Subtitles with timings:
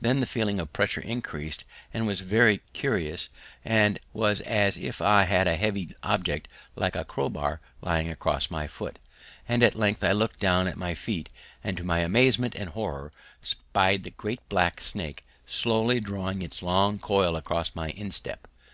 [0.00, 1.64] Then the feeling of pressure increased
[1.94, 3.30] and was very curious
[3.64, 8.66] and was as if I had a heavy object like a crowbar lying across my
[8.66, 8.98] foot,
[9.48, 11.30] and at length I looked down at my feet,
[11.64, 16.98] and to my amazement and horror spied the great black snake slowly drawing his long
[16.98, 18.46] coil across my instep!